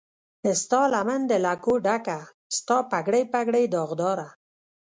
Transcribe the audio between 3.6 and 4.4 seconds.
داغداره